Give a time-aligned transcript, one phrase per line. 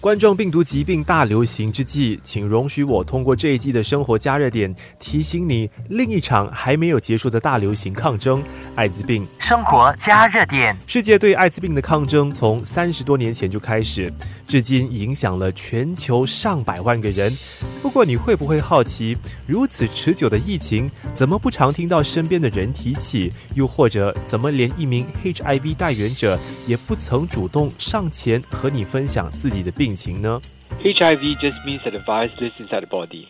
[0.00, 8.40] 冠状病毒疾病大流行之际，请容许我通过这一季的生活加热点提醒你，另一场还没有结束的大流行抗争——
[8.76, 9.26] 艾滋病。
[9.40, 14.12] 生活加热点，世界对艾滋病的抗争从三十多年前就开始，
[14.46, 17.36] 至今影响了全球上百万个人。
[17.82, 19.18] 不过，你会不会好奇，
[19.48, 23.32] 如此持久的疫情，怎么不常听到身边的人提起？
[23.54, 26.38] 又或者，怎么连一名 HIV 代言者
[26.68, 29.87] 也不曾主动上前和你分享自己的病？
[29.87, 30.41] 病情呢？
[30.83, 33.27] HIV just means that the virus lives inside the body.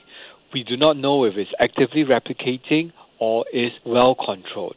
[0.53, 4.75] We do not know if it's actively replicating or is well controlled.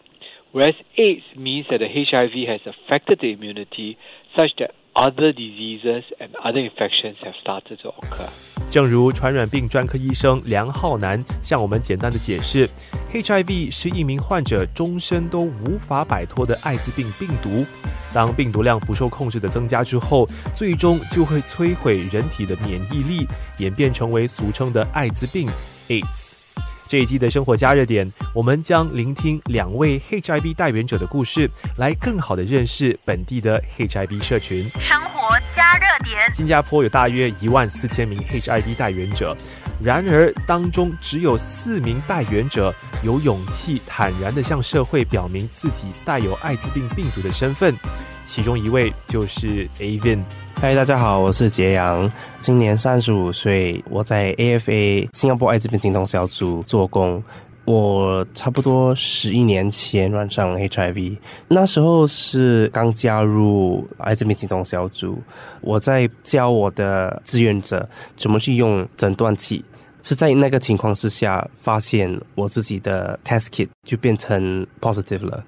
[0.53, 3.99] Whereas AIDS means that the HIV has affected the immunity
[4.35, 8.28] such that other diseases and other infections have started to occur.
[8.70, 12.70] 正如传染病专科医生梁浩南向我们简单的解释
[13.12, 17.66] ，HIV 是一名患者终身都无法摆脱的艾滋病病毒。
[18.14, 25.50] 当病毒量不受控制的增加之后，最终就会摧毁人体的免疫力，演变成为俗称的艾滋病
[25.88, 26.41] （AIDS）。
[26.92, 34.66] 这一季的生活加热点，我们将聆听两位 HIV 代言者的故事，来更好的认识本地的 HIV 社群。
[34.82, 39.34] 生活加热点，新加坡有大约一万四千名 HIV 代言者，
[39.82, 42.76] 然而当中只有四名代言者
[43.06, 47.74] 有勇气坦然的向社会表明自己带有艾滋病病毒的身份，
[48.26, 50.24] 其中一位就是 Avin。
[50.56, 57.24] 嗨，大家好，我是杰阳，今年三十五岁，我在 AFA 新加坡艾滋病行动小组做工。
[57.64, 61.16] 我差不多十一年前染上 HIV，
[61.48, 65.22] 那时候是刚加入艾滋病行动小组，
[65.62, 69.64] 我在教我的志愿者怎么去用诊断器，
[70.02, 75.44] 是在那个情况之下发现我自己的 test kit 就变成 positive 了。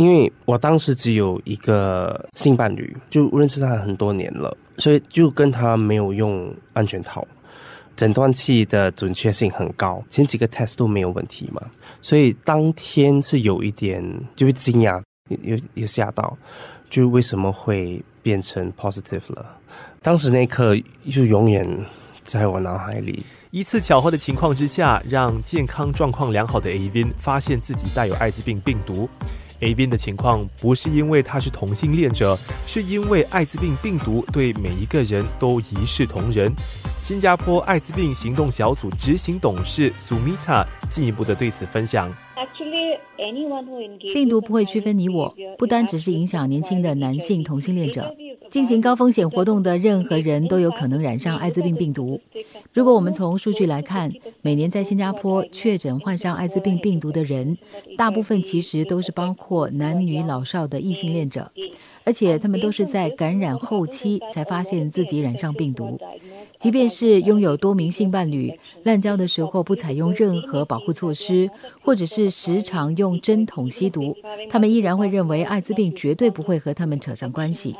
[0.00, 7.26] 因为我当时只有一个性伴侣，就认识他很多年了，所以就跟他没有用安全套。
[7.96, 11.60] 诊断器的准确性很高，前几个 test 都没有问题嘛，
[12.00, 14.02] 所以当天是有一点
[14.34, 15.02] 就会惊讶，
[15.42, 16.34] 有有吓到，
[16.88, 19.44] 就为什么会变成 positive 了？
[20.00, 20.74] 当时那一刻
[21.10, 21.68] 就永远
[22.24, 23.22] 在我脑海里。
[23.50, 29.06] 一次巧合的情况之下，让健康状况良好的 Avin 发现自己带有艾滋病病毒。
[29.60, 36.52] A B 的情况不是因为他是同性恋者，是因为艾滋病病毒对每一个人都一视同仁。
[37.02, 42.12] 新加坡艾滋病行动小组执行董事 Sumita 进一步的对此分享。
[44.14, 48.14] 病毒不会区分你我，不单只是影响年轻的男性同性恋者，
[48.50, 52.20] 进行高风险活动的任何人都有可能染上艾滋病病毒。
[52.72, 54.10] 如果我们从数据来看，
[54.42, 57.58] 每年在新加坡确诊患上艾滋病病毒的人，
[57.98, 61.52] 大部分其实都是包括男女老少的异性恋者，
[62.04, 65.98] 而且他们都是在感染后期才发现自己染上病毒。
[66.58, 71.50] 即便是拥有多名性伴侣，滥交的时候不采用任何保护措施，
[71.82, 74.16] 或者是时常用针筒吸毒，
[74.50, 77.74] 他们依然会认为艾滋病绝对不会和他们扯上关系。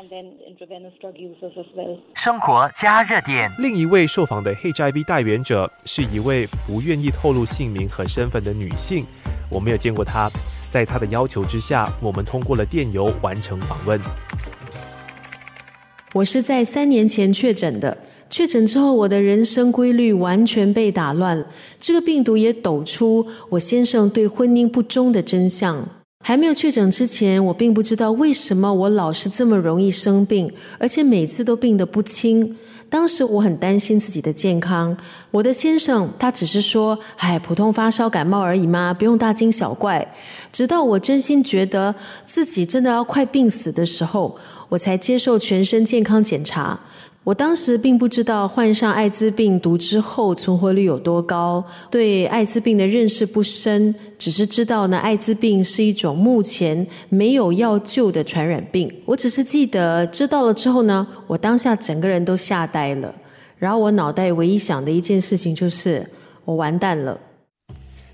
[2.14, 3.50] 生活加热点。
[3.58, 9.04] 另一位受访的 HIV 代言者是一位不愿意透露姓名和身份的女性，
[9.50, 10.30] 我没有见过她。
[10.70, 14.00] 在她的要求之下，我们通过了电邮完成访问。
[16.12, 17.98] 我是在三年前确诊的。
[18.28, 21.44] 确诊之后，我的人生规律完全被打乱。
[21.78, 25.99] 这个病毒也抖出我先生对婚姻不忠的真相。
[26.22, 32.56] 还没有确诊之前，我并不知道为什么我老是这么容易生病，而且每次都病得不轻。
[32.90, 34.96] 当时我很担心自己的健康。
[35.30, 40.14] 我的先生他只是说：“哎，普通发烧感冒而已嘛，不用大惊小怪。”
[40.52, 41.94] 直到我真心觉得
[42.26, 44.36] 自己真的要快病死的时候，
[44.68, 46.78] 我才接受全身健康检查。
[47.22, 58.90] 我当时并不知道患上艾滋病毒之后存活率有多高，对艾滋病的认识不深，只是知道呢，艾滋病是一种目前没有药救的传染病。
[59.04, 63.14] 我只是记得知道了之后呢，我当下整个人都吓呆了，
[63.58, 66.04] 然后我脑袋唯一想的一件事情就是
[66.46, 67.20] 我完蛋了。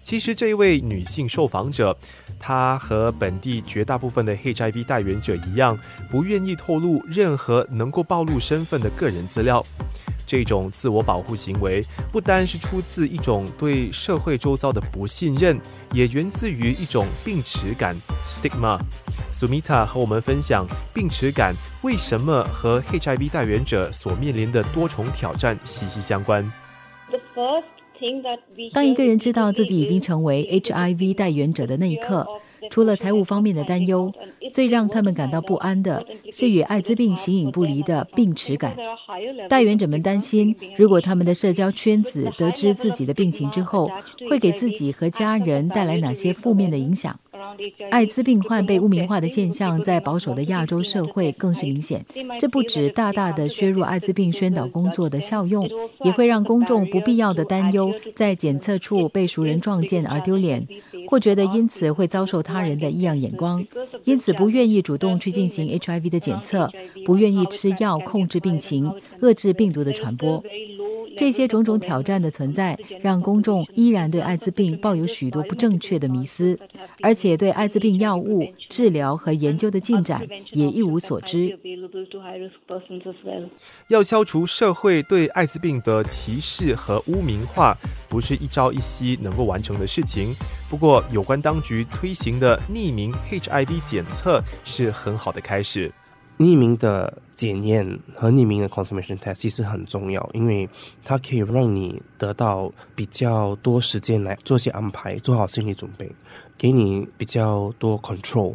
[0.07, 1.97] 其实这位女性受访者。
[2.39, 5.77] 她和本地绝大部分的 HIV 代言者一样，
[6.09, 9.67] 不愿意透露任何能够暴露身份的个人资料。
[10.25, 15.59] 这种自我保护行为，不单是出自一种对社会周遭的不信任，
[15.91, 18.79] 也源自于一种病耻感 （stigma）。
[19.35, 20.65] Sumita 和我们分享
[20.95, 26.49] 病耻感为什么和 HIV 代言者所面临的多重挑战息息相关。
[28.73, 32.27] 当一个人知道自己已经成为 HIV 代言者的那一刻，
[32.71, 34.13] 除了财务方面的担忧，
[34.53, 38.77] 最让他们感到不安的是与艾滋病形影不离的病耻感。
[39.49, 43.91] 带源者们担心，如果他们的社交圈子得知自己的病情之后，
[44.29, 47.19] 会给自己和家人带来哪些负面的影响。
[47.91, 52.05] 艾滋病患被污名化的现象在保守的亚洲社会更是明显。
[52.39, 55.69] 这不止大大的削弱艾滋病宣导工作的效用，
[56.05, 60.67] 也会让公众不必要的担忧在检测处被熟人撞见而丢脸，
[61.09, 63.65] 或觉得因此会遭受他人的异样眼光，
[64.05, 66.71] 因此不愿意主动去进行 HIV 的检测，
[67.05, 70.43] 不愿意吃药控制病情，遏制病毒的传播。
[71.17, 76.59] 这些种种挑战的存在，让公众依然对艾滋病抱有许多不正确的迷思，
[77.03, 81.59] 而且对艾滋病药物治疗和研究的进展也一无所知。
[83.89, 87.77] 要消除社会对艾滋病的歧视和污名化，
[88.09, 90.35] 不是一朝一夕能够完成的事情。
[90.69, 95.91] 不过，有关当局推行的匿名 HIV 检测是很好的开始。
[96.39, 100.69] 匿名的检验和匿名的 confirmation test 其实很重要，因为
[101.03, 106.11] 它可以让你得到比较多时间来做些安排，做好心理准备，
[106.59, 108.55] 给你比较多 control，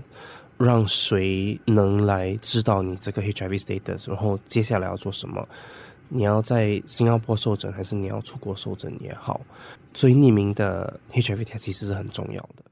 [0.58, 5.48] 让谁能来知道你这个 HIV status，然后接下来要做什么，
[6.10, 9.42] 你要在新加坡受诊还是你要出国受诊也好，
[9.96, 12.71] 所以匿名的 HIV test 其实是很重要的。